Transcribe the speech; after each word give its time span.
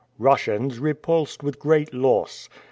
"Russians 0.17 0.79
repulsed 0.79 1.43
with 1.43 1.59
great 1.59 1.93
loss. 1.93 2.49